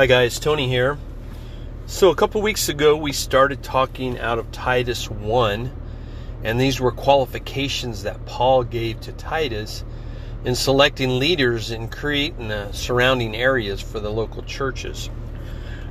Hi 0.00 0.06
guys, 0.06 0.38
Tony 0.38 0.66
here. 0.66 0.96
So 1.84 2.08
a 2.08 2.14
couple 2.14 2.40
weeks 2.40 2.70
ago 2.70 2.96
we 2.96 3.12
started 3.12 3.62
talking 3.62 4.18
out 4.18 4.38
of 4.38 4.50
Titus 4.50 5.10
1 5.10 5.70
and 6.42 6.58
these 6.58 6.80
were 6.80 6.90
qualifications 6.90 8.04
that 8.04 8.24
Paul 8.24 8.64
gave 8.64 8.98
to 9.02 9.12
Titus 9.12 9.84
in 10.42 10.54
selecting 10.54 11.18
leaders 11.18 11.70
in 11.70 11.88
Crete 11.88 12.32
and 12.38 12.50
the 12.50 12.72
surrounding 12.72 13.36
areas 13.36 13.82
for 13.82 14.00
the 14.00 14.08
local 14.08 14.42
churches. 14.42 15.10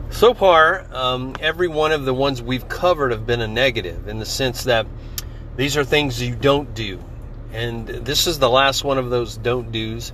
So 0.10 0.34
far, 0.34 0.88
um, 0.92 1.36
every 1.40 1.68
one 1.68 1.92
of 1.92 2.04
the 2.04 2.14
ones 2.16 2.42
we've 2.42 2.68
covered 2.68 3.12
have 3.12 3.28
been 3.28 3.42
a 3.42 3.48
negative 3.48 4.08
in 4.08 4.18
the 4.18 4.26
sense 4.26 4.64
that 4.64 4.88
these 5.56 5.78
are 5.78 5.84
things 5.84 6.20
you 6.20 6.36
don't 6.36 6.74
do. 6.74 7.00
And 7.54 7.88
this 7.88 8.26
is 8.26 8.40
the 8.40 8.50
last 8.50 8.84
one 8.84 8.98
of 8.98 9.12
those 9.12 9.38
don't 9.38 9.72
do's. 9.72 10.12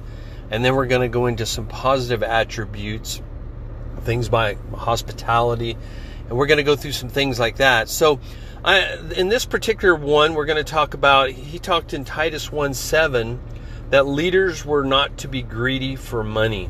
And 0.51 0.65
then 0.65 0.75
we're 0.75 0.87
going 0.87 1.01
to 1.01 1.07
go 1.07 1.27
into 1.27 1.45
some 1.45 1.65
positive 1.65 2.23
attributes, 2.23 3.21
things 4.05 4.29
by 4.29 4.57
hospitality, 4.73 5.77
and 6.29 6.37
we're 6.37 6.45
going 6.45 6.57
to 6.57 6.63
go 6.63 6.75
through 6.75 6.93
some 6.93 7.09
things 7.09 7.39
like 7.39 7.57
that. 7.57 7.89
So, 7.89 8.19
I, 8.63 8.97
in 9.15 9.29
this 9.29 9.45
particular 9.45 9.95
one, 9.95 10.33
we're 10.33 10.45
going 10.45 10.63
to 10.63 10.71
talk 10.71 10.93
about, 10.93 11.29
he 11.29 11.59
talked 11.59 11.93
in 11.93 12.05
Titus 12.05 12.51
1 12.51 12.73
7 12.73 13.39
that 13.89 14.07
leaders 14.07 14.65
were 14.65 14.83
not 14.83 15.17
to 15.19 15.27
be 15.27 15.41
greedy 15.41 15.95
for 15.95 16.23
money. 16.23 16.69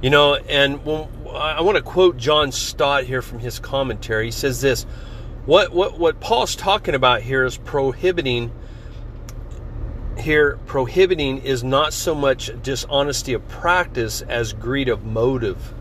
You 0.00 0.10
know, 0.10 0.34
and 0.34 0.80
I 1.32 1.62
want 1.62 1.76
to 1.76 1.82
quote 1.82 2.16
John 2.16 2.52
Stott 2.52 3.04
here 3.04 3.22
from 3.22 3.38
his 3.38 3.58
commentary. 3.58 4.26
He 4.26 4.30
says 4.30 4.60
this 4.60 4.84
what, 5.44 5.72
what, 5.72 5.98
what 5.98 6.20
Paul's 6.20 6.54
talking 6.54 6.94
about 6.94 7.22
here 7.22 7.44
is 7.44 7.56
prohibiting 7.56 8.52
here 10.18 10.58
prohibiting 10.66 11.38
is 11.38 11.64
not 11.64 11.92
so 11.92 12.14
much 12.14 12.50
dishonesty 12.62 13.32
of 13.32 13.46
practice 13.48 14.22
as 14.22 14.52
greed 14.52 14.88
of 14.88 15.04
motive. 15.04 15.74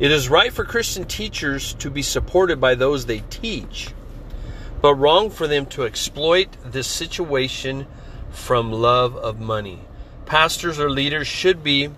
It 0.00 0.10
is 0.10 0.30
right 0.30 0.50
for 0.50 0.64
Christian 0.64 1.04
teachers 1.04 1.74
to 1.74 1.90
be 1.90 2.00
supported 2.00 2.58
by 2.58 2.74
those 2.74 3.04
they 3.04 3.18
teach, 3.28 3.90
but 4.80 4.94
wrong 4.94 5.28
for 5.28 5.46
them 5.46 5.66
to 5.66 5.84
exploit 5.84 6.48
this 6.64 6.86
situation 6.86 7.86
from 8.30 8.72
love 8.72 9.14
of 9.14 9.40
money. 9.40 9.80
Pastors 10.24 10.80
or 10.80 10.88
leaders 10.88 11.26
should 11.26 11.62
be 11.62 11.90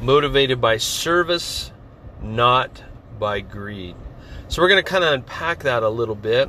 motivated 0.00 0.62
by 0.62 0.78
service, 0.78 1.70
not 2.22 2.82
by 3.18 3.40
greed. 3.40 3.96
So 4.48 4.62
we're 4.62 4.68
going 4.68 4.82
to 4.82 4.90
kind 4.90 5.04
of 5.04 5.12
unpack 5.12 5.64
that 5.64 5.82
a 5.82 5.90
little 5.90 6.14
bit. 6.14 6.48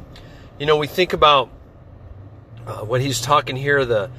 You 0.58 0.68
know, 0.68 0.78
we 0.78 0.88
think 0.88 1.12
about 1.12 1.50
uh, 2.66 2.86
what 2.86 3.02
he's 3.02 3.20
talking 3.20 3.58
here, 3.58 3.84
the 3.84 4.10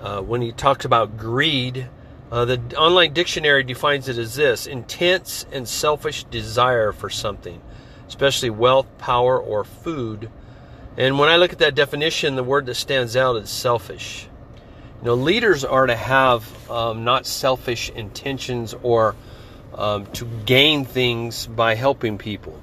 uh, 0.00 0.22
when 0.22 0.40
he 0.40 0.52
talks 0.52 0.86
about 0.86 1.18
greed, 1.18 1.86
uh, 2.30 2.44
the 2.44 2.60
online 2.76 3.12
dictionary 3.12 3.62
defines 3.62 4.08
it 4.08 4.18
as 4.18 4.34
this 4.34 4.66
intense 4.66 5.46
and 5.52 5.68
selfish 5.68 6.24
desire 6.24 6.92
for 6.92 7.10
something, 7.10 7.60
especially 8.08 8.50
wealth, 8.50 8.86
power, 8.98 9.38
or 9.38 9.64
food. 9.64 10.30
And 10.96 11.18
when 11.18 11.28
I 11.28 11.36
look 11.36 11.52
at 11.52 11.58
that 11.58 11.74
definition, 11.74 12.36
the 12.36 12.42
word 12.42 12.66
that 12.66 12.74
stands 12.74 13.16
out 13.16 13.36
is 13.36 13.50
selfish. 13.50 14.28
You 15.00 15.06
know, 15.06 15.14
leaders 15.14 15.64
are 15.64 15.86
to 15.86 15.96
have 15.96 16.70
um, 16.70 17.04
not 17.04 17.26
selfish 17.26 17.90
intentions 17.90 18.74
or 18.82 19.14
um, 19.74 20.06
to 20.12 20.24
gain 20.46 20.84
things 20.84 21.46
by 21.46 21.74
helping 21.74 22.16
people. 22.16 22.58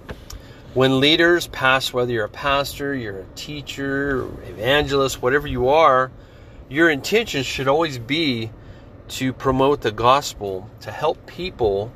When 0.74 1.02
leaders 1.02 1.48
pass, 1.48 1.92
whether 1.92 2.12
you're 2.12 2.26
a 2.26 2.30
pastor, 2.30 2.96
you're 2.96 3.20
a 3.20 3.26
teacher, 3.36 4.24
evangelist, 4.48 5.22
whatever 5.22 5.46
you 5.46 5.68
are, 5.68 6.12
your 6.70 6.90
intention 6.90 7.44
should 7.44 7.68
always 7.68 7.98
be 7.98 8.50
to 9.10 9.34
promote 9.34 9.82
the 9.82 9.92
gospel, 9.92 10.70
to 10.82 10.92
help 10.92 11.26
people, 11.26 11.92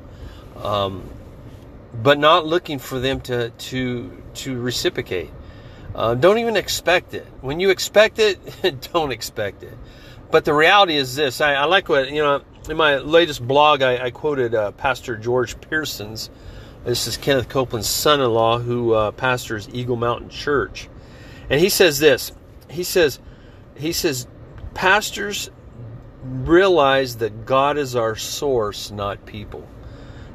um, 0.62 1.08
but 1.94 2.18
not 2.18 2.46
looking 2.46 2.78
for 2.78 2.98
them 2.98 3.20
to 3.22 3.50
to 3.50 4.22
to 4.34 4.60
reciprocate. 4.60 5.30
Uh, 5.94 6.14
don't 6.14 6.38
even 6.38 6.56
expect 6.56 7.14
it. 7.14 7.26
When 7.40 7.58
you 7.58 7.70
expect 7.70 8.18
it, 8.18 8.88
don't 8.92 9.12
expect 9.12 9.62
it. 9.62 9.72
But 10.30 10.44
the 10.44 10.52
reality 10.52 10.96
is 10.96 11.16
this: 11.16 11.40
I, 11.40 11.54
I 11.54 11.64
like 11.64 11.88
what 11.88 12.10
you 12.10 12.22
know. 12.22 12.42
In 12.68 12.76
my 12.76 12.96
latest 12.96 13.46
blog, 13.46 13.80
I, 13.80 14.06
I 14.06 14.10
quoted 14.10 14.54
uh, 14.54 14.72
Pastor 14.72 15.16
George 15.16 15.60
Pearsons. 15.60 16.30
This 16.84 17.06
is 17.06 17.16
Kenneth 17.16 17.48
Copeland's 17.48 17.88
son-in-law, 17.88 18.58
who 18.58 18.92
uh, 18.92 19.10
pastors 19.12 19.68
Eagle 19.72 19.96
Mountain 19.96 20.30
Church, 20.30 20.88
and 21.48 21.60
he 21.60 21.68
says 21.68 21.98
this. 21.98 22.32
He 22.68 22.82
says, 22.82 23.20
he 23.76 23.92
says, 23.92 24.26
pastors 24.74 25.50
realize 26.26 27.16
that 27.16 27.46
God 27.46 27.78
is 27.78 27.96
our 27.96 28.16
source, 28.16 28.90
not 28.90 29.26
people. 29.26 29.66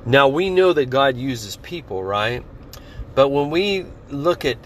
Now 0.06 0.28
we 0.30 0.50
know 0.50 0.74
that 0.74 0.90
God 0.90 1.16
uses 1.18 1.58
people, 1.58 2.04
right? 2.04 2.44
But 3.14 3.30
when 3.30 3.50
we 3.50 3.86
look 4.10 4.46
at 4.46 4.58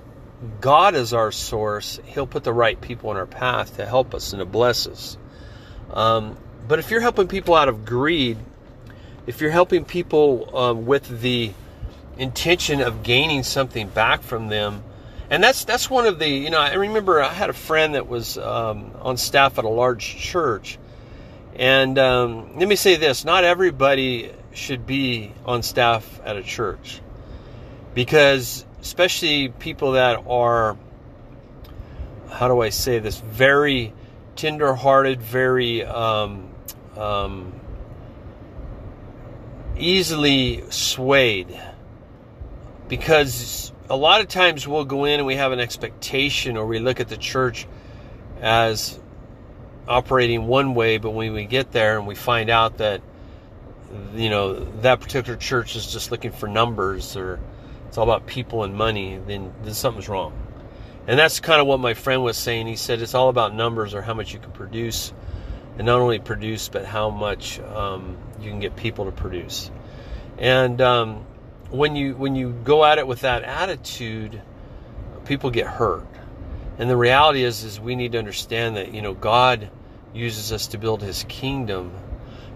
God 0.61 0.95
as 0.95 1.13
our 1.13 1.31
source, 1.31 1.99
He'll 2.05 2.27
put 2.27 2.43
the 2.43 2.53
right 2.53 2.79
people 2.79 3.11
in 3.11 3.17
our 3.17 3.25
path 3.25 3.77
to 3.77 3.85
help 3.85 4.13
us 4.13 4.33
and 4.33 4.39
to 4.39 4.45
bless 4.45 4.87
us. 4.87 5.17
Um, 5.91 6.37
but 6.67 6.79
if 6.79 6.91
you're 6.91 7.01
helping 7.01 7.27
people 7.27 7.55
out 7.55 7.69
of 7.69 7.85
greed, 7.85 8.37
if 9.27 9.41
you're 9.41 9.51
helping 9.51 9.85
people 9.85 10.57
um, 10.57 10.85
with 10.85 11.21
the 11.21 11.51
intention 12.17 12.81
of 12.81 13.03
gaining 13.03 13.43
something 13.43 13.87
back 13.87 14.21
from 14.21 14.47
them, 14.47 14.83
and 15.29 15.43
that's 15.43 15.65
that's 15.65 15.89
one 15.89 16.05
of 16.05 16.19
the 16.19 16.27
you 16.27 16.49
know 16.49 16.59
I 16.59 16.73
remember 16.73 17.21
I 17.21 17.29
had 17.29 17.49
a 17.49 17.53
friend 17.53 17.95
that 17.95 18.07
was 18.07 18.37
um, 18.37 18.91
on 19.01 19.17
staff 19.17 19.57
at 19.57 19.65
a 19.65 19.69
large 19.69 20.15
church, 20.17 20.77
and 21.55 21.97
um, 21.97 22.57
let 22.57 22.67
me 22.67 22.75
say 22.75 22.95
this: 22.95 23.25
not 23.25 23.43
everybody 23.43 24.31
should 24.53 24.85
be 24.85 25.31
on 25.45 25.63
staff 25.63 26.21
at 26.23 26.37
a 26.37 26.43
church, 26.43 27.01
because 27.93 28.65
especially 28.81 29.49
people 29.49 29.93
that 29.93 30.25
are 30.27 30.77
how 32.29 32.47
do 32.47 32.61
I 32.61 32.69
say 32.69 32.99
this 32.99 33.19
very 33.19 33.93
tender-hearted, 34.35 35.21
very 35.21 35.83
um, 35.83 36.49
um, 36.97 37.53
easily 39.77 40.63
swayed. 40.69 41.59
Because 42.87 43.71
a 43.89 43.95
lot 43.95 44.21
of 44.21 44.27
times 44.27 44.67
we'll 44.67 44.85
go 44.85 45.05
in 45.05 45.19
and 45.19 45.25
we 45.25 45.35
have 45.35 45.51
an 45.51 45.59
expectation 45.59 46.57
or 46.57 46.65
we 46.65 46.79
look 46.79 46.99
at 46.99 47.07
the 47.07 47.17
church 47.17 47.67
as 48.41 48.99
operating 49.87 50.47
one 50.47 50.73
way 50.73 50.97
but 50.97 51.11
when 51.11 51.33
we 51.33 51.45
get 51.45 51.71
there 51.71 51.97
and 51.97 52.07
we 52.07 52.15
find 52.15 52.49
out 52.49 52.77
that 52.77 53.01
you 54.15 54.29
know 54.29 54.53
that 54.81 54.99
particular 54.99 55.37
church 55.37 55.75
is 55.75 55.91
just 55.91 56.11
looking 56.11 56.31
for 56.31 56.47
numbers 56.47 57.15
or 57.15 57.39
it's 57.87 57.97
all 57.97 58.03
about 58.03 58.27
people 58.27 58.63
and 58.63 58.75
money 58.75 59.17
then, 59.25 59.53
then 59.63 59.73
something's 59.73 60.09
wrong. 60.09 60.33
And 61.07 61.17
that's 61.17 61.39
kind 61.39 61.61
of 61.61 61.67
what 61.67 61.79
my 61.79 61.93
friend 61.93 62.23
was 62.23 62.35
saying. 62.35 62.67
He 62.67 62.75
said 62.75 63.01
it's 63.01 63.13
all 63.13 63.29
about 63.29 63.53
numbers 63.53 63.93
or 63.93 64.01
how 64.01 64.13
much 64.13 64.33
you 64.33 64.39
can 64.39 64.51
produce 64.51 65.13
and 65.77 65.85
not 65.85 66.01
only 66.01 66.19
produce 66.19 66.67
but 66.67 66.83
how 66.85 67.09
much 67.09 67.59
um, 67.61 68.17
you 68.41 68.49
can 68.49 68.59
get 68.59 68.75
people 68.75 69.05
to 69.05 69.11
produce. 69.11 69.71
And 70.37 70.81
um, 70.81 71.25
when 71.69 71.95
you 71.95 72.15
when 72.15 72.35
you 72.35 72.51
go 72.51 72.83
at 72.83 72.97
it 72.97 73.07
with 73.07 73.21
that 73.21 73.43
attitude, 73.43 74.41
people 75.23 75.49
get 75.49 75.67
hurt. 75.67 76.05
And 76.77 76.89
the 76.89 76.97
reality 76.97 77.43
is 77.43 77.63
is 77.63 77.79
we 77.79 77.95
need 77.95 78.11
to 78.11 78.17
understand 78.17 78.75
that, 78.75 78.93
you 78.93 79.01
know, 79.01 79.13
God 79.13 79.69
uses 80.15 80.51
us 80.51 80.67
to 80.67 80.77
build 80.77 81.01
his 81.01 81.25
kingdom, 81.27 81.91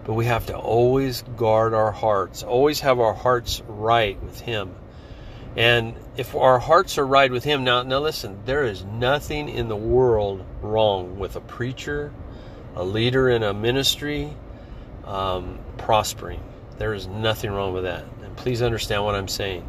but 0.04 0.14
we 0.14 0.26
have 0.26 0.46
to 0.46 0.56
always 0.56 1.22
guard 1.36 1.74
our 1.74 1.92
hearts, 1.92 2.42
always 2.42 2.80
have 2.80 2.98
our 2.98 3.14
hearts 3.14 3.62
right 3.68 4.20
with 4.22 4.40
him. 4.40 4.74
And 5.56 5.94
if 6.16 6.34
our 6.34 6.58
hearts 6.58 6.96
are 6.98 7.06
right 7.06 7.30
with 7.30 7.44
him, 7.44 7.64
now 7.64 7.82
now 7.82 7.98
listen, 7.98 8.38
there 8.44 8.64
is 8.64 8.84
nothing 8.84 9.48
in 9.48 9.68
the 9.68 9.76
world 9.76 10.44
wrong 10.62 11.18
with 11.18 11.36
a 11.36 11.40
preacher, 11.40 12.12
a 12.76 12.84
leader 12.84 13.28
in 13.28 13.42
a 13.42 13.52
ministry, 13.52 14.32
um, 15.04 15.58
prospering. 15.76 16.40
There 16.78 16.94
is 16.94 17.06
nothing 17.08 17.50
wrong 17.50 17.74
with 17.74 17.82
that. 17.82 18.04
And 18.22 18.36
please 18.36 18.62
understand 18.62 19.04
what 19.04 19.14
I'm 19.14 19.28
saying. 19.28 19.68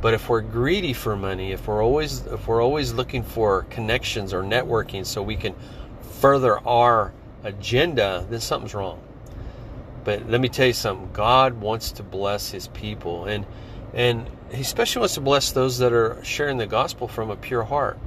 But 0.00 0.14
if 0.14 0.28
we're 0.28 0.42
greedy 0.42 0.92
for 0.92 1.16
money, 1.16 1.50
if 1.50 1.66
we're 1.66 1.82
always 1.82 2.24
if 2.26 2.46
we're 2.46 2.62
always 2.62 2.92
looking 2.92 3.24
for 3.24 3.62
connections 3.64 4.32
or 4.32 4.42
networking 4.42 5.04
so 5.04 5.22
we 5.22 5.34
can 5.34 5.54
further 6.20 6.58
our 6.66 7.12
agenda, 7.44 8.26
then 8.28 8.40
something's 8.40 8.74
wrong. 8.74 9.02
But 10.04 10.28
let 10.28 10.40
me 10.40 10.48
tell 10.48 10.66
you 10.66 10.72
something. 10.72 11.10
God 11.12 11.60
wants 11.60 11.92
to 11.92 12.02
bless 12.02 12.50
his 12.50 12.68
people 12.68 13.26
and 13.26 13.46
and 13.94 14.28
he 14.52 14.60
especially 14.60 15.00
wants 15.00 15.14
to 15.14 15.20
bless 15.20 15.52
those 15.52 15.78
that 15.78 15.92
are 15.92 16.22
sharing 16.24 16.58
the 16.58 16.66
gospel 16.66 17.08
from 17.08 17.30
a 17.30 17.36
pure 17.36 17.62
heart. 17.62 17.98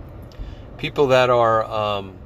People 0.78 1.08
that 1.08 1.30
are 1.30 1.64
um, 1.64 2.18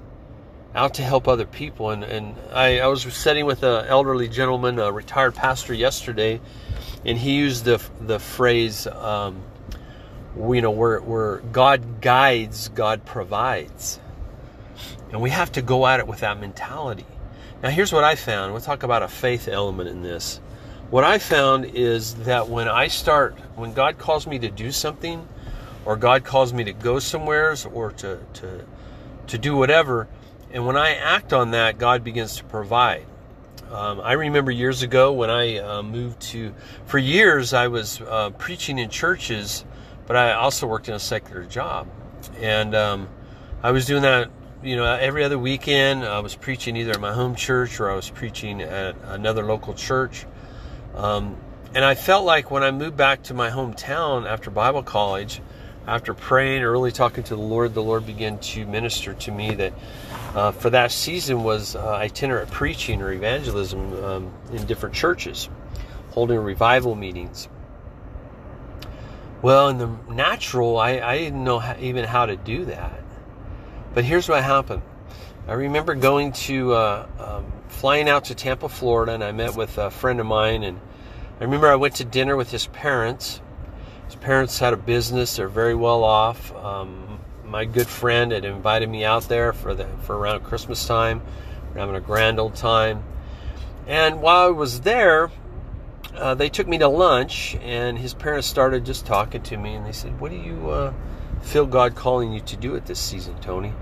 out 0.75 0.95
to 0.95 1.03
help 1.03 1.27
other 1.27 1.45
people. 1.45 1.89
And, 1.89 2.03
and 2.03 2.35
I, 2.51 2.79
I 2.79 2.87
was 2.87 3.01
sitting 3.03 3.45
with 3.45 3.63
an 3.63 3.85
elderly 3.87 4.27
gentleman, 4.27 4.77
a 4.79 4.91
retired 4.91 5.35
pastor, 5.35 5.73
yesterday, 5.73 6.41
and 7.05 7.17
he 7.17 7.35
used 7.35 7.65
the, 7.65 7.81
the 8.01 8.19
phrase, 8.19 8.87
um, 8.87 9.41
you 10.37 10.61
know, 10.61 10.71
where, 10.71 10.99
where 10.99 11.37
God 11.37 12.01
guides, 12.01 12.69
God 12.69 13.05
provides. 13.05 13.99
And 15.11 15.21
we 15.21 15.29
have 15.29 15.51
to 15.53 15.61
go 15.61 15.85
at 15.87 15.99
it 15.99 16.07
with 16.07 16.19
that 16.19 16.39
mentality. 16.39 17.05
Now, 17.63 17.69
here's 17.69 17.93
what 17.93 18.03
I 18.03 18.15
found. 18.15 18.51
We'll 18.51 18.61
talk 18.61 18.83
about 18.83 19.03
a 19.03 19.07
faith 19.07 19.47
element 19.47 19.89
in 19.89 20.01
this. 20.03 20.39
what 20.89 21.03
I 21.03 21.17
found 21.17 21.65
is 21.65 22.15
that 22.25 22.47
when 22.47 22.67
I 22.67 22.87
start, 22.87 23.37
when 23.55 23.73
God 23.73 23.97
calls 23.97 24.27
me 24.27 24.39
to 24.39 24.49
do 24.49 24.71
something, 24.71 25.27
or 25.83 25.95
God 25.95 26.23
calls 26.23 26.53
me 26.53 26.63
to 26.63 26.73
go 26.73 26.99
somewheres, 26.99 27.65
or 27.65 27.91
to 27.93 28.19
to 28.33 28.65
to 29.27 29.37
do 29.37 29.55
whatever, 29.55 30.07
and 30.51 30.65
when 30.65 30.77
I 30.77 30.95
act 30.95 31.33
on 31.33 31.51
that, 31.51 31.77
God 31.77 32.03
begins 32.03 32.37
to 32.37 32.43
provide. 32.43 33.05
Um, 33.71 33.99
I 33.99 34.13
remember 34.13 34.51
years 34.51 34.83
ago 34.83 35.11
when 35.11 35.29
I 35.29 35.57
uh, 35.57 35.81
moved 35.81 36.21
to, 36.31 36.53
for 36.85 36.99
years 36.99 37.51
I 37.53 37.67
was 37.67 37.99
uh, 37.99 38.29
preaching 38.37 38.77
in 38.77 38.89
churches, 38.89 39.65
but 40.05 40.15
I 40.15 40.33
also 40.33 40.67
worked 40.67 40.87
in 40.87 40.93
a 40.93 40.99
secular 40.99 41.43
job, 41.45 41.87
and 42.39 42.75
um, 42.75 43.09
I 43.63 43.71
was 43.71 43.87
doing 43.87 44.03
that 44.03 44.29
you 44.63 44.75
know, 44.75 44.85
every 44.85 45.23
other 45.23 45.37
weekend 45.37 46.03
I 46.03 46.19
was 46.19 46.35
preaching 46.35 46.75
either 46.75 46.91
at 46.91 46.99
my 46.99 47.13
home 47.13 47.35
church 47.35 47.79
or 47.79 47.89
I 47.89 47.95
was 47.95 48.09
preaching 48.09 48.61
at 48.61 48.95
another 49.05 49.43
local 49.43 49.73
church. 49.73 50.25
Um, 50.95 51.37
and 51.73 51.83
I 51.83 51.95
felt 51.95 52.25
like 52.25 52.51
when 52.51 52.63
I 52.63 52.71
moved 52.71 52.95
back 52.95 53.23
to 53.23 53.33
my 53.33 53.49
hometown 53.49 54.25
after 54.25 54.49
Bible 54.49 54.81
college, 54.81 55.41
after 55.87 56.13
praying, 56.13 56.63
early 56.63 56.91
talking 56.91 57.23
to 57.25 57.35
the 57.35 57.41
Lord, 57.41 57.73
the 57.73 57.83
Lord 57.83 58.05
began 58.05 58.39
to 58.39 58.65
minister 58.65 59.13
to 59.13 59.31
me 59.31 59.53
that 59.55 59.73
uh, 60.33 60.51
for 60.51 60.69
that 60.71 60.91
season 60.91 61.43
was 61.43 61.75
uh, 61.75 61.95
itinerant 61.95 62.49
preaching 62.49 63.01
or 63.01 63.11
evangelism 63.11 64.03
um, 64.03 64.33
in 64.51 64.65
different 64.65 64.95
churches, 64.95 65.47
holding 66.11 66.39
revival 66.39 66.95
meetings. 66.95 67.47
Well, 69.41 69.69
in 69.69 69.77
the 69.77 69.89
natural, 70.09 70.77
I, 70.77 70.99
I 70.99 71.17
didn't 71.19 71.43
know 71.43 71.59
how, 71.59 71.75
even 71.79 72.03
how 72.03 72.25
to 72.25 72.35
do 72.35 72.65
that. 72.65 73.04
But 73.95 74.03
here's 74.03 74.27
what 74.27 74.43
happened. 74.43 74.81
I 75.47 75.53
remember 75.53 75.95
going 75.95 76.33
to, 76.33 76.73
uh, 76.73 77.07
um, 77.17 77.45
flying 77.69 78.09
out 78.09 78.25
to 78.25 78.35
Tampa, 78.35 78.67
Florida, 78.67 79.13
and 79.13 79.23
I 79.23 79.31
met 79.31 79.55
with 79.55 79.77
a 79.77 79.89
friend 79.89 80.19
of 80.19 80.25
mine. 80.25 80.63
And 80.63 80.81
I 81.39 81.45
remember 81.45 81.71
I 81.71 81.75
went 81.75 81.95
to 81.95 82.03
dinner 82.03 82.35
with 82.35 82.51
his 82.51 82.67
parents. 82.67 83.39
His 84.07 84.15
parents 84.15 84.59
had 84.59 84.73
a 84.73 84.77
business; 84.77 85.37
they're 85.37 85.47
very 85.47 85.75
well 85.75 86.03
off. 86.03 86.53
Um, 86.57 87.19
my 87.45 87.63
good 87.63 87.87
friend 87.87 88.33
had 88.33 88.43
invited 88.43 88.89
me 88.89 89.05
out 89.05 89.29
there 89.29 89.53
for 89.53 89.73
the 89.73 89.87
for 90.01 90.17
around 90.17 90.43
Christmas 90.43 90.85
time. 90.85 91.21
We're 91.73 91.79
having 91.79 91.95
a 91.95 92.01
grand 92.01 92.37
old 92.37 92.55
time. 92.55 93.01
And 93.87 94.21
while 94.21 94.47
I 94.47 94.51
was 94.51 94.81
there, 94.81 95.31
uh, 96.17 96.33
they 96.33 96.49
took 96.49 96.67
me 96.67 96.79
to 96.79 96.89
lunch, 96.89 97.55
and 97.61 97.97
his 97.97 98.13
parents 98.13 98.45
started 98.45 98.83
just 98.83 99.05
talking 99.05 99.41
to 99.43 99.55
me, 99.55 99.73
and 99.73 99.85
they 99.85 99.93
said, 99.93 100.19
"What 100.19 100.31
do 100.31 100.37
you?" 100.37 100.69
Uh, 100.69 100.93
feel 101.45 101.65
God 101.65 101.95
calling 101.95 102.33
you 102.33 102.41
to 102.41 102.57
do 102.57 102.75
it 102.75 102.85
this 102.85 102.99
season, 102.99 103.35
Tony. 103.39 103.73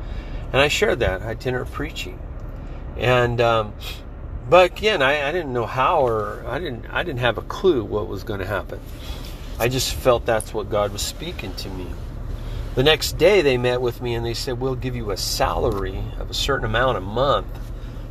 And 0.51 0.61
I 0.61 0.67
shared 0.67 0.99
that 0.99 1.21
itinerant 1.21 1.71
preaching. 1.71 2.19
And 2.97 3.41
um, 3.41 3.73
but 4.49 4.71
again, 4.71 5.01
I, 5.01 5.27
I 5.27 5.31
didn't 5.31 5.53
know 5.53 5.65
how 5.65 6.05
or 6.05 6.43
I 6.47 6.59
didn't 6.59 6.85
I 6.87 7.03
didn't 7.03 7.21
have 7.21 7.37
a 7.37 7.41
clue 7.41 7.83
what 7.83 8.07
was 8.07 8.23
going 8.23 8.39
to 8.39 8.45
happen. 8.45 8.79
I 9.59 9.69
just 9.69 9.93
felt 9.93 10.25
that's 10.25 10.53
what 10.53 10.69
God 10.69 10.91
was 10.91 11.01
speaking 11.01 11.55
to 11.55 11.69
me. 11.69 11.87
The 12.75 12.83
next 12.83 13.17
day 13.17 13.41
they 13.41 13.57
met 13.57 13.81
with 13.81 14.01
me 14.01 14.15
and 14.15 14.25
they 14.25 14.33
said, 14.33 14.59
We'll 14.59 14.75
give 14.75 14.95
you 14.95 15.11
a 15.11 15.17
salary 15.17 16.03
of 16.19 16.29
a 16.29 16.33
certain 16.33 16.65
amount 16.65 16.97
a 16.97 17.01
month 17.01 17.47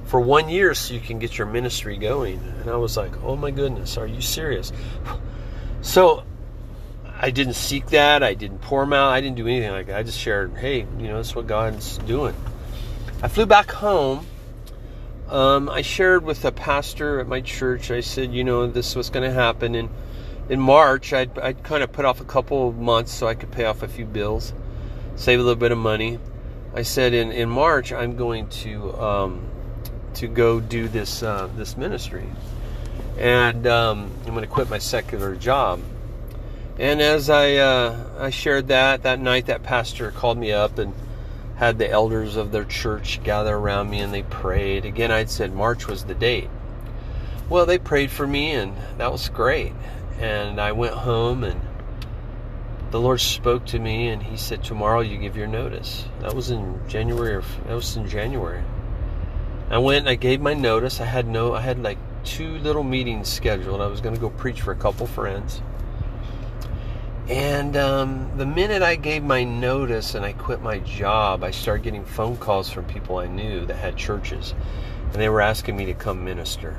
for 0.05 0.21
one 0.21 0.49
year 0.49 0.75
so 0.75 0.95
you 0.95 1.01
can 1.01 1.19
get 1.19 1.37
your 1.37 1.47
ministry 1.47 1.97
going. 1.97 2.39
And 2.61 2.71
I 2.71 2.77
was 2.77 2.97
like, 2.97 3.13
Oh 3.23 3.37
my 3.37 3.51
goodness, 3.51 3.97
are 3.99 4.07
you 4.07 4.21
serious? 4.21 4.73
So 5.83 6.25
I 7.25 7.31
didn't 7.31 7.55
seek 7.55 7.87
that. 7.91 8.25
I 8.25 8.35
didn't 8.35 8.59
pour 8.59 8.81
them 8.81 8.93
out. 8.93 9.11
I 9.11 9.21
didn't 9.21 9.37
do 9.37 9.47
anything 9.47 9.71
like 9.71 9.87
that. 9.87 9.97
I 9.97 10.03
just 10.03 10.19
shared, 10.19 10.57
hey, 10.57 10.81
you 10.99 11.07
know, 11.07 11.17
that's 11.17 11.37
what 11.37 11.47
God's 11.47 11.99
doing. 11.99 12.35
I 13.23 13.29
flew 13.29 13.47
back 13.47 13.71
home. 13.71 14.27
Um, 15.29 15.71
I 15.71 15.83
shared 15.83 16.25
with 16.25 16.45
a 16.45 16.51
pastor 16.51 17.21
at 17.21 17.29
my 17.29 17.41
church. 17.41 17.93
I 17.93 18.01
said, 18.01 18.35
you 18.35 18.43
know, 18.43 18.67
this 18.67 18.97
was 18.97 19.09
going 19.09 19.23
to 19.23 19.33
happen. 19.33 19.77
And 19.77 19.89
in 20.49 20.59
March, 20.59 21.13
I'd, 21.13 21.39
I'd 21.39 21.63
kind 21.63 21.85
of 21.85 21.93
put 21.93 22.05
off 22.05 22.21
a 22.21 22.25
couple 22.25 22.69
of 22.69 22.77
months 22.77 23.13
so 23.13 23.29
I 23.29 23.35
could 23.35 23.53
pay 23.53 23.67
off 23.67 23.85
a 23.85 23.89
few 23.89 24.05
bills, 24.05 24.53
save 25.15 25.39
a 25.39 25.43
little 25.43 25.55
bit 25.55 25.71
of 25.71 25.79
money. 25.79 26.19
I 26.75 26.83
said, 26.83 27.15
in, 27.15 27.31
in 27.31 27.49
March, 27.49 27.93
I'm 27.93 28.17
going 28.17 28.49
to 28.49 28.93
um, 29.01 29.47
to 30.15 30.27
go 30.27 30.59
do 30.59 30.89
this 30.89 31.23
uh, 31.23 31.49
this 31.57 31.77
ministry, 31.77 32.27
and 33.19 33.67
um, 33.67 34.11
I'm 34.27 34.33
going 34.33 34.43
to 34.43 34.47
quit 34.47 34.71
my 34.71 34.79
secular 34.79 35.37
job. 35.37 35.81
And 36.79 37.03
as 37.03 37.29
I 37.29 37.57
uh, 37.57 37.97
I 38.19 38.31
shared 38.31 38.69
that 38.69 39.03
that 39.03 39.21
night, 39.21 39.47
that 39.47 39.63
pastor 39.63 40.11
called 40.11 40.39
me 40.39 40.53
up 40.53 40.79
and 40.79 40.95
had 41.57 41.79
the 41.79 41.89
elders 41.89 42.37
of 42.37 42.51
their 42.51 42.65
church 42.65 43.23
gather 43.23 43.55
around 43.55 43.91
me 43.91 44.01
and 44.01 44.13
they 44.13 44.23
prayed. 44.23 44.87
Again, 44.87 45.13
I'd 45.13 45.29
said 45.29 45.53
March 45.53 45.87
was 45.87 46.05
the 46.05 46.15
date. 46.15 46.49
Well, 47.51 47.67
they 47.67 47.79
prayed 47.79 48.11
for 48.11 48.27
me 48.27 48.53
and 48.53 48.75
that 48.97 49.13
was 49.13 49.29
great. 49.29 49.73
And 50.19 50.59
I 50.61 50.73
went 50.73 50.95
home 50.95 51.45
and 51.45 51.61
the 52.91 53.01
Lord 53.01 53.21
spoke 53.21 53.67
to 53.67 53.79
me 53.79 54.09
and 54.09 54.23
He 54.23 54.39
said, 54.39 54.65
"Tomorrow 54.65 55.01
you 55.01 55.19
give 55.19 55.37
your 55.37 55.47
notice." 55.47 56.07
That 56.21 56.35
was 56.35 56.51
in 56.51 56.81
January. 56.89 57.35
Or, 57.35 57.43
that 57.67 57.75
was 57.75 57.97
in 57.99 58.09
January. 58.09 58.63
I 59.69 59.77
went 59.77 60.09
I 60.09 60.15
gave 60.15 60.41
my 60.41 60.55
notice. 60.55 61.03
I 61.03 61.05
had 61.05 61.27
no. 61.27 61.53
I 61.53 61.61
had 61.61 61.83
like 61.83 61.99
two 62.25 62.57
little 62.61 62.83
meetings 62.83 63.29
scheduled. 63.29 63.83
I 63.83 63.89
was 63.89 64.01
going 64.01 64.15
to 64.15 64.21
go 64.21 64.31
preach 64.31 64.63
for 64.63 64.73
a 64.73 64.77
couple 64.77 65.07
friends 65.07 65.61
and 67.33 67.79
um, 67.79 68.31
the 68.37 68.45
minute 68.45 68.83
I 68.83 68.97
gave 68.97 69.25
my 69.25 69.43
notice 69.43 70.15
and 70.15 70.23
I 70.23 70.35
quit 70.35 70.61
my 70.61 70.81
job, 70.81 71.43
I 71.43 71.51
started 71.51 71.83
getting 71.83 72.05
phone 72.05 72.37
calls 72.37 72.69
from 72.69 72.85
people 72.85 73.17
I 73.17 73.27
knew 73.27 73.65
that 73.65 73.77
had 73.77 73.97
churches, 73.97 74.55
and 75.05 75.15
they 75.15 75.31
were 75.31 75.41
asking 75.41 75.79
me 75.79 75.87
to 75.87 75.95
come 75.95 76.27
minister. 76.27 76.77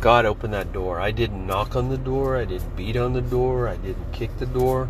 God 0.00 0.26
opened 0.26 0.54
that 0.54 0.72
door. 0.72 1.00
I 1.00 1.10
didn't 1.10 1.44
knock 1.44 1.74
on 1.74 1.88
the 1.88 1.98
door, 1.98 2.36
I 2.36 2.44
didn't 2.44 2.76
beat 2.76 2.96
on 2.96 3.14
the 3.14 3.20
door, 3.20 3.66
I 3.66 3.74
didn't 3.74 4.12
kick 4.12 4.38
the 4.38 4.46
door. 4.46 4.88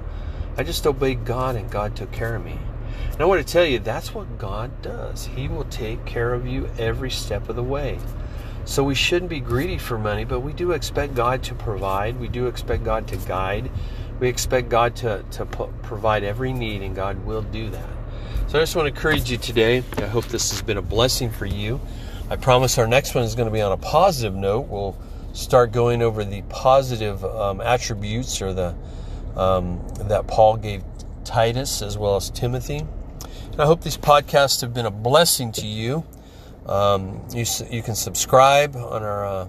I 0.59 0.65
just 0.65 0.87
obeyed 0.87 1.25
God, 1.25 1.57
and 1.57 1.71
God 1.71 1.97
took 1.97 2.13
care 2.13 2.37
of 2.37 2.45
me. 2.45 2.59
And 3.13 3.23
I 3.23 3.25
want 3.25 3.45
to 3.45 3.51
tell 3.51 3.65
you, 3.65 3.79
that's 3.79 4.13
what 4.13 4.37
God 4.37 4.83
does. 4.83 5.25
He 5.25 5.49
will 5.49 5.65
take 5.65 6.05
care 6.05 6.35
of 6.35 6.47
you 6.47 6.69
every 6.79 7.11
step 7.11 7.49
of 7.49 7.57
the 7.57 7.63
way. 7.63 7.99
So 8.67 8.85
we 8.85 8.95
shouldn't 8.95 9.31
be 9.31 9.41
greedy 9.41 9.79
for 9.79 9.99
money, 9.99 10.25
but 10.25 10.41
we 10.41 10.53
do 10.53 10.73
expect 10.73 11.15
God 11.15 11.43
to 11.45 11.55
provide. 11.55 12.21
We 12.21 12.29
do 12.29 12.49
expect 12.49 12.85
God 12.85 13.09
to 13.09 13.17
guide. 13.17 13.71
We 14.21 14.29
expect 14.29 14.69
God 14.69 14.97
to, 14.97 15.25
to 15.33 15.45
provide 15.45 16.25
every 16.25 16.53
need, 16.53 16.83
and 16.83 16.95
God 16.95 17.25
will 17.25 17.43
do 17.43 17.69
that. 17.71 17.89
So 18.49 18.59
I 18.59 18.63
just 18.63 18.77
want 18.77 18.87
to 18.87 18.95
encourage 18.95 19.31
you 19.31 19.37
today. 19.37 19.83
I 19.99 20.07
hope 20.07 20.27
this 20.27 20.51
has 20.51 20.63
been 20.63 20.77
a 20.77 20.83
blessing 20.83 21.31
for 21.31 21.47
you. 21.47 21.81
I 22.31 22.37
promise 22.37 22.79
our 22.79 22.87
next 22.87 23.15
one 23.15 23.25
is 23.25 23.35
going 23.35 23.49
to 23.49 23.53
be 23.53 23.61
on 23.61 23.73
a 23.73 23.77
positive 23.77 24.35
note. 24.35 24.69
We'll 24.69 24.97
start 25.33 25.73
going 25.73 26.03
over 26.03 26.25
the 26.25 26.43
positive 26.43 27.25
um, 27.25 27.61
attributes 27.61 28.41
or 28.41 28.53
the 28.53 28.75
um, 29.37 29.85
that 29.99 30.27
Paul 30.29 30.57
gave 30.57 30.85
Titus 31.25 31.83
as 31.83 31.99
well 31.99 32.17
as 32.17 32.31
Timothy. 32.31 32.87
And 33.53 33.61
I 33.61 33.67
hope 33.67 33.83
these 33.83 33.99
podcasts 33.99 34.61
have 34.61 34.73
been 34.73 34.87
a 34.87 34.91
blessing 34.91 35.53
to 35.53 35.67
you. 35.67 36.05
Um, 36.67 37.27
you, 37.35 37.45
you 37.71 37.83
can 37.83 37.95
subscribe 37.95 38.77
on 38.77 39.03
our 39.03 39.27
uh, 39.27 39.49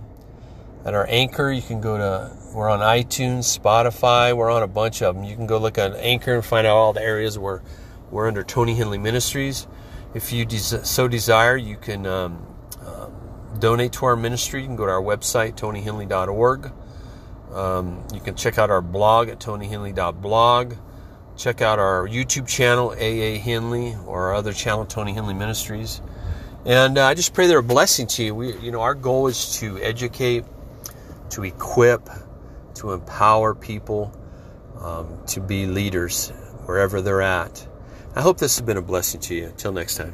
at 0.86 0.94
our 0.94 1.06
anchor. 1.10 1.52
You 1.52 1.62
can 1.62 1.82
go 1.82 1.98
to, 1.98 2.32
we're 2.54 2.70
on 2.70 2.80
iTunes, 2.80 3.60
Spotify, 3.60 4.36
we're 4.36 4.52
on 4.52 4.64
a 4.64 4.68
bunch 4.68 5.02
of 5.02 5.16
them. 5.16 5.24
You 5.24 5.36
can 5.36 5.48
go 5.48 5.58
look 5.58 5.78
at 5.78 5.96
Anchor 5.96 6.36
and 6.36 6.46
find 6.46 6.66
out 6.66 6.76
all 6.76 6.94
the 6.94 7.02
areas 7.02 7.38
where 7.38 7.64
we're 8.12 8.28
under 8.28 8.44
Tony 8.44 8.76
Hendley 8.76 9.02
Ministries. 9.02 9.68
If 10.14 10.32
you 10.32 10.46
des- 10.46 10.86
so 10.86 11.08
desire, 11.08 11.58
you 11.58 11.76
can 11.76 12.06
um, 12.06 12.48
um, 12.86 13.12
donate 13.60 13.94
to 13.94 14.06
our 14.06 14.16
ministry. 14.16 14.62
You 14.62 14.68
can 14.68 14.76
go 14.76 14.86
to 14.86 14.92
our 14.92 15.02
website, 15.02 15.56
tonyhendley.org. 15.56 16.72
Um, 17.52 18.04
you 18.14 18.20
can 18.20 18.36
check 18.36 18.58
out 18.58 18.70
our 18.70 18.82
blog 18.82 19.30
at 19.30 19.40
tonyhendley.blog. 19.40 20.76
Check 21.36 21.62
out 21.62 21.80
our 21.80 22.08
YouTube 22.08 22.48
channel, 22.48 22.92
AA 22.92 23.38
Hendley, 23.40 24.02
or 24.08 24.28
our 24.28 24.36
other 24.36 24.54
channel, 24.54 24.86
Tony 24.86 25.14
Hendley 25.14 25.36
Ministries. 25.36 26.02
And 26.66 26.98
uh, 26.98 27.06
I 27.06 27.14
just 27.14 27.34
pray 27.34 27.48
they're 27.48 27.60
a 27.60 27.64
blessing 27.64 28.08
to 28.08 28.24
you. 28.24 28.36
We, 28.36 28.58
you 28.58 28.72
know, 28.72 28.82
our 28.82 28.96
goal 28.96 29.28
is 29.28 29.58
to 29.60 29.78
educate, 29.82 30.46
to 31.32 31.44
equip, 31.44 32.10
to 32.76 32.94
empower 32.94 33.56
people 33.56 34.14
um, 34.80 35.20
to 35.28 35.40
be 35.42 35.66
leaders 35.66 36.30
wherever 36.66 37.02
they're 37.02 37.22
at. 37.22 37.68
I 38.16 38.22
hope 38.22 38.38
this 38.38 38.58
has 38.58 38.66
been 38.66 38.78
a 38.78 38.82
blessing 38.82 39.22
to 39.22 39.36
you. 39.36 39.46
Until 39.48 39.72
next 39.72 39.96
time. 39.96 40.14